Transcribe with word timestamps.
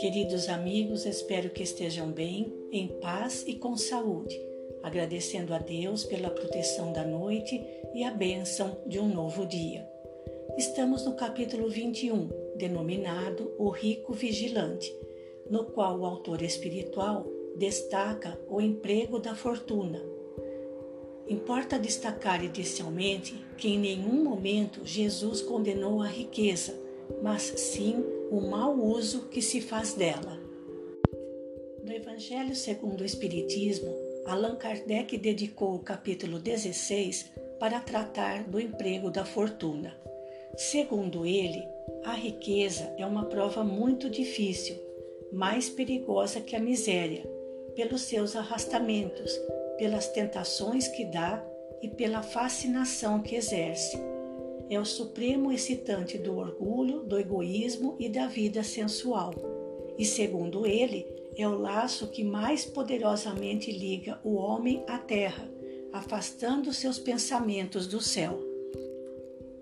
Queridos 0.00 0.48
amigos, 0.48 1.06
espero 1.06 1.50
que 1.50 1.62
estejam 1.62 2.10
bem, 2.10 2.52
em 2.72 2.88
paz 3.00 3.44
e 3.46 3.54
com 3.54 3.76
saúde, 3.76 4.40
agradecendo 4.82 5.54
a 5.54 5.58
Deus 5.58 6.04
pela 6.04 6.30
proteção 6.30 6.92
da 6.92 7.04
noite 7.04 7.60
e 7.94 8.04
a 8.04 8.10
bênção 8.10 8.78
de 8.86 8.98
um 8.98 9.08
novo 9.08 9.46
dia. 9.46 9.88
Estamos 10.56 11.04
no 11.04 11.14
capítulo 11.14 11.68
21, 11.68 12.28
denominado 12.56 13.54
O 13.58 13.68
Rico 13.68 14.12
Vigilante, 14.12 14.94
no 15.50 15.66
qual 15.66 16.00
o 16.00 16.06
autor 16.06 16.42
espiritual 16.42 17.26
destaca 17.56 18.38
o 18.48 18.60
emprego 18.60 19.18
da 19.18 19.34
fortuna. 19.34 20.15
Importa 21.28 21.78
destacar 21.78 22.44
inicialmente 22.44 23.34
que 23.56 23.68
em 23.68 23.78
nenhum 23.78 24.22
momento 24.22 24.82
Jesus 24.84 25.42
condenou 25.42 26.00
a 26.00 26.06
riqueza, 26.06 26.78
mas 27.20 27.42
sim 27.42 28.04
o 28.30 28.40
mau 28.40 28.78
uso 28.78 29.22
que 29.28 29.42
se 29.42 29.60
faz 29.60 29.94
dela. 29.94 30.38
No 31.82 31.92
Evangelho 31.92 32.54
segundo 32.54 33.00
o 33.00 33.04
Espiritismo, 33.04 33.92
Allan 34.24 34.56
Kardec 34.56 35.18
dedicou 35.18 35.74
o 35.74 35.80
capítulo 35.80 36.38
16 36.38 37.30
para 37.58 37.80
tratar 37.80 38.44
do 38.44 38.60
emprego 38.60 39.10
da 39.10 39.24
fortuna. 39.24 39.96
Segundo 40.56 41.26
ele, 41.26 41.62
a 42.04 42.12
riqueza 42.12 42.94
é 42.98 43.04
uma 43.04 43.24
prova 43.24 43.64
muito 43.64 44.08
difícil, 44.08 44.76
mais 45.32 45.68
perigosa 45.68 46.40
que 46.40 46.54
a 46.54 46.60
miséria, 46.60 47.28
pelos 47.74 48.02
seus 48.02 48.34
arrastamentos, 48.36 49.32
pelas 49.78 50.08
tentações 50.08 50.88
que 50.88 51.04
dá 51.04 51.44
e 51.82 51.88
pela 51.88 52.22
fascinação 52.22 53.20
que 53.20 53.36
exerce 53.36 53.96
é 54.68 54.78
o 54.80 54.84
supremo 54.84 55.52
excitante 55.52 56.18
do 56.18 56.36
orgulho, 56.36 57.00
do 57.04 57.18
egoísmo 57.18 57.94
e 57.98 58.08
da 58.08 58.26
vida 58.26 58.62
sensual. 58.62 59.32
E 59.96 60.04
segundo 60.04 60.66
ele, 60.66 61.06
é 61.36 61.46
o 61.46 61.56
laço 61.56 62.08
que 62.08 62.24
mais 62.24 62.64
poderosamente 62.64 63.70
liga 63.70 64.18
o 64.24 64.34
homem 64.34 64.82
à 64.88 64.98
terra, 64.98 65.48
afastando 65.92 66.72
seus 66.72 66.98
pensamentos 66.98 67.86
do 67.86 68.00
céu. 68.00 68.40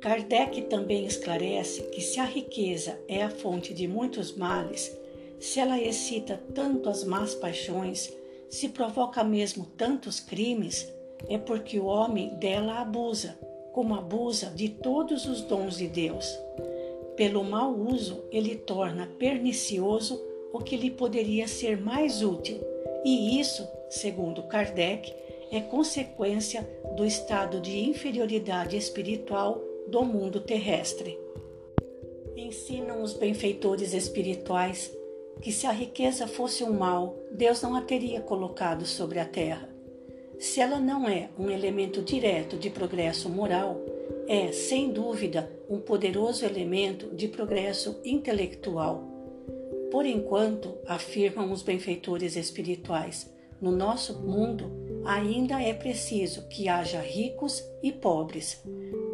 Kardec 0.00 0.62
também 0.62 1.06
esclarece 1.06 1.82
que 1.84 2.00
se 2.00 2.20
a 2.20 2.24
riqueza 2.24 2.98
é 3.08 3.22
a 3.22 3.30
fonte 3.30 3.72
de 3.72 3.88
muitos 3.88 4.34
males, 4.36 4.96
se 5.38 5.60
ela 5.60 5.80
excita 5.80 6.42
tanto 6.54 6.88
as 6.88 7.04
más 7.04 7.34
paixões, 7.34 8.12
se 8.54 8.68
provoca 8.68 9.24
mesmo 9.24 9.66
tantos 9.76 10.20
crimes, 10.20 10.88
é 11.28 11.36
porque 11.36 11.80
o 11.80 11.86
homem 11.86 12.36
dela 12.36 12.80
abusa 12.80 13.36
como 13.72 13.96
abusa 13.96 14.50
de 14.50 14.68
todos 14.68 15.26
os 15.26 15.42
dons 15.42 15.76
de 15.76 15.88
Deus. 15.88 16.38
Pelo 17.16 17.42
mau 17.42 17.74
uso, 17.74 18.22
ele 18.30 18.54
torna 18.54 19.08
pernicioso 19.18 20.22
o 20.52 20.60
que 20.60 20.76
lhe 20.76 20.90
poderia 20.90 21.48
ser 21.48 21.76
mais 21.80 22.22
útil, 22.22 22.60
e 23.04 23.40
isso, 23.40 23.66
segundo 23.90 24.44
Kardec, 24.44 25.12
é 25.50 25.60
consequência 25.60 26.62
do 26.96 27.04
estado 27.04 27.60
de 27.60 27.76
inferioridade 27.80 28.76
espiritual 28.76 29.60
do 29.88 30.04
mundo 30.04 30.40
terrestre. 30.40 31.18
Ensinam 32.36 33.02
os 33.02 33.14
benfeitores 33.14 33.92
espirituais 33.94 34.96
que 35.40 35.52
se 35.52 35.66
a 35.66 35.72
riqueza 35.72 36.26
fosse 36.26 36.64
um 36.64 36.72
mal, 36.72 37.16
Deus 37.32 37.62
não 37.62 37.74
a 37.74 37.80
teria 37.80 38.20
colocado 38.20 38.84
sobre 38.86 39.18
a 39.18 39.24
terra. 39.24 39.68
Se 40.38 40.60
ela 40.60 40.78
não 40.78 41.08
é 41.08 41.30
um 41.38 41.50
elemento 41.50 42.02
direto 42.02 42.56
de 42.56 42.70
progresso 42.70 43.28
moral, 43.28 43.80
é, 44.26 44.52
sem 44.52 44.90
dúvida, 44.90 45.50
um 45.68 45.78
poderoso 45.78 46.44
elemento 46.44 47.14
de 47.14 47.28
progresso 47.28 48.00
intelectual. 48.04 49.04
Por 49.90 50.06
enquanto, 50.06 50.76
afirmam 50.86 51.52
os 51.52 51.62
benfeitores 51.62 52.36
espirituais, 52.36 53.32
no 53.60 53.70
nosso 53.70 54.20
mundo 54.20 54.84
ainda 55.04 55.62
é 55.62 55.72
preciso 55.72 56.48
que 56.48 56.68
haja 56.68 57.00
ricos 57.00 57.62
e 57.82 57.92
pobres. 57.92 58.62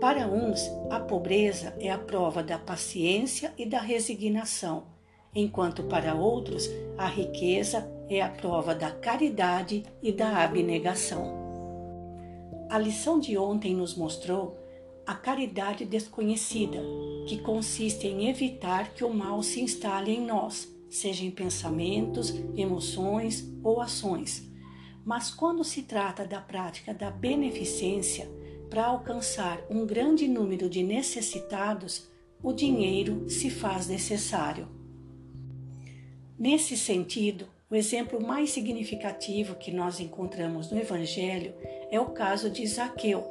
Para 0.00 0.26
uns, 0.26 0.60
a 0.88 0.98
pobreza 0.98 1.76
é 1.78 1.90
a 1.90 1.98
prova 1.98 2.42
da 2.42 2.58
paciência 2.58 3.52
e 3.58 3.66
da 3.66 3.80
resignação, 3.80 4.86
enquanto 5.34 5.84
para 5.84 6.14
outros, 6.14 6.68
a 6.98 7.06
riqueza 7.06 7.90
é 8.08 8.20
a 8.20 8.28
prova 8.28 8.74
da 8.74 8.90
caridade 8.90 9.84
e 10.02 10.12
da 10.12 10.42
abnegação. 10.42 11.38
A 12.68 12.78
lição 12.78 13.18
de 13.18 13.36
ontem 13.36 13.74
nos 13.74 13.96
mostrou 13.96 14.56
a 15.06 15.14
caridade 15.14 15.84
desconhecida, 15.84 16.78
que 17.26 17.38
consiste 17.38 18.06
em 18.06 18.28
evitar 18.28 18.94
que 18.94 19.04
o 19.04 19.12
mal 19.12 19.42
se 19.42 19.60
instale 19.60 20.12
em 20.12 20.24
nós, 20.24 20.68
seja 20.88 21.24
em 21.24 21.30
pensamentos, 21.30 22.32
emoções 22.56 23.44
ou 23.62 23.80
ações. 23.80 24.48
Mas 25.04 25.30
quando 25.30 25.64
se 25.64 25.82
trata 25.82 26.24
da 26.24 26.40
prática 26.40 26.94
da 26.94 27.10
beneficência, 27.10 28.30
para 28.68 28.86
alcançar 28.86 29.60
um 29.68 29.84
grande 29.84 30.28
número 30.28 30.70
de 30.70 30.82
necessitados, 30.84 32.08
o 32.40 32.52
dinheiro 32.52 33.28
se 33.28 33.50
faz 33.50 33.88
necessário. 33.88 34.79
Nesse 36.40 36.74
sentido, 36.74 37.46
o 37.70 37.74
exemplo 37.74 38.18
mais 38.18 38.48
significativo 38.48 39.56
que 39.56 39.70
nós 39.70 40.00
encontramos 40.00 40.70
no 40.70 40.80
Evangelho 40.80 41.52
é 41.90 42.00
o 42.00 42.12
caso 42.12 42.48
de 42.48 42.66
Zaqueu. 42.66 43.22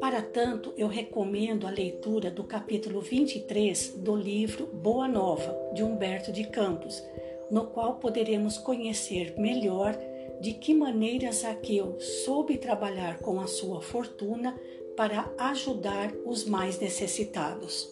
Para 0.00 0.20
tanto, 0.20 0.74
eu 0.76 0.88
recomendo 0.88 1.68
a 1.68 1.70
leitura 1.70 2.28
do 2.28 2.42
capítulo 2.42 3.00
23 3.00 3.94
do 3.98 4.16
livro 4.16 4.66
Boa 4.66 5.06
Nova, 5.06 5.56
de 5.72 5.84
Humberto 5.84 6.32
de 6.32 6.48
Campos, 6.48 7.00
no 7.48 7.68
qual 7.68 8.00
poderemos 8.00 8.58
conhecer 8.58 9.38
melhor 9.38 9.96
de 10.40 10.54
que 10.54 10.74
maneira 10.74 11.30
Zaqueu 11.30 12.00
soube 12.00 12.58
trabalhar 12.58 13.20
com 13.20 13.38
a 13.38 13.46
sua 13.46 13.80
fortuna 13.80 14.58
para 14.96 15.32
ajudar 15.38 16.12
os 16.26 16.44
mais 16.44 16.76
necessitados. 16.80 17.88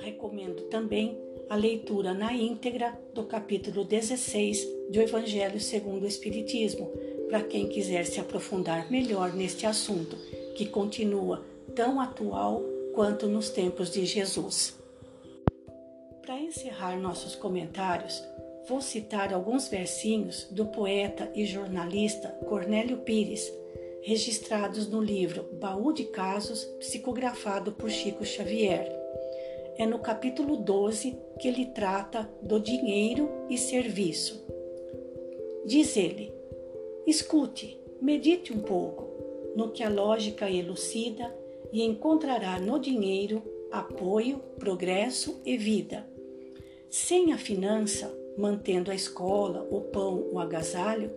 Recomendo 0.00 0.62
também 0.62 1.16
a 1.52 1.54
leitura 1.54 2.14
na 2.14 2.32
íntegra 2.32 2.98
do 3.12 3.24
capítulo 3.24 3.84
16 3.84 4.66
do 4.88 4.98
Evangelho 4.98 5.60
segundo 5.60 6.04
o 6.04 6.06
Espiritismo, 6.06 6.90
para 7.28 7.42
quem 7.42 7.68
quiser 7.68 8.06
se 8.06 8.18
aprofundar 8.18 8.90
melhor 8.90 9.34
neste 9.34 9.66
assunto, 9.66 10.16
que 10.56 10.64
continua 10.64 11.44
tão 11.74 12.00
atual 12.00 12.62
quanto 12.94 13.26
nos 13.28 13.50
tempos 13.50 13.90
de 13.90 14.06
Jesus. 14.06 14.78
Para 16.22 16.40
encerrar 16.40 16.98
nossos 16.98 17.36
comentários, 17.36 18.24
vou 18.66 18.80
citar 18.80 19.34
alguns 19.34 19.68
versinhos 19.68 20.44
do 20.50 20.64
poeta 20.64 21.30
e 21.34 21.44
jornalista 21.44 22.28
Cornélio 22.48 23.00
Pires, 23.00 23.52
registrados 24.00 24.88
no 24.88 25.02
livro 25.02 25.46
Baú 25.60 25.92
de 25.92 26.04
Casos, 26.04 26.64
psicografado 26.80 27.72
por 27.72 27.90
Chico 27.90 28.24
Xavier 28.24 29.01
é 29.82 29.86
no 29.86 29.98
capítulo 29.98 30.56
12 30.58 31.18
que 31.40 31.48
ele 31.48 31.66
trata 31.66 32.30
do 32.40 32.60
dinheiro 32.60 33.28
e 33.50 33.58
serviço. 33.58 34.46
Diz 35.66 35.96
ele: 35.96 36.32
escute, 37.04 37.80
medite 38.00 38.52
um 38.52 38.60
pouco 38.60 39.10
no 39.56 39.72
que 39.72 39.82
a 39.82 39.88
lógica 39.88 40.48
elucida 40.48 41.36
e 41.72 41.82
encontrará 41.82 42.60
no 42.60 42.78
dinheiro 42.78 43.42
apoio, 43.72 44.38
progresso 44.56 45.40
e 45.44 45.56
vida. 45.56 46.06
Sem 46.88 47.32
a 47.32 47.38
finança, 47.38 48.16
mantendo 48.38 48.88
a 48.88 48.94
escola, 48.94 49.66
o 49.68 49.80
pão, 49.80 50.28
o 50.30 50.38
agasalho, 50.38 51.10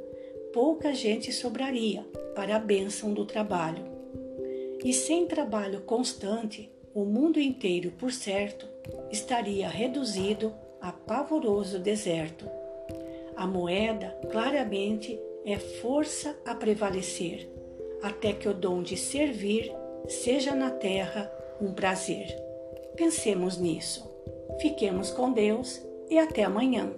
pouca 0.51 0.91
gente 0.91 1.31
sobraria 1.31 2.03
para 2.33 2.55
a 2.55 2.59
bênção 2.59 3.13
do 3.13 3.25
trabalho. 3.25 3.83
E 4.83 4.91
sem 4.91 5.27
trabalho 5.27 5.81
constante, 5.81 6.71
o 6.95 7.03
mundo 7.03 7.41
inteiro, 7.41 7.91
por 7.91 8.09
certo, 8.13 8.65
estaria 9.11 9.67
reduzido 9.67 10.53
a 10.79 10.93
pavoroso 10.93 11.77
deserto. 11.77 12.49
A 13.35 13.45
moeda, 13.45 14.17
claramente, 14.31 15.19
é 15.43 15.59
força 15.59 16.39
a 16.45 16.55
prevalecer, 16.55 17.49
até 18.01 18.31
que 18.31 18.47
o 18.47 18.53
dom 18.53 18.81
de 18.81 18.95
servir 18.95 19.69
seja 20.07 20.55
na 20.55 20.71
terra 20.71 21.29
um 21.59 21.73
prazer. 21.73 22.33
Pensemos 22.95 23.57
nisso. 23.57 24.09
Fiquemos 24.61 25.11
com 25.11 25.33
Deus 25.33 25.85
e 26.09 26.17
até 26.17 26.45
amanhã. 26.45 26.93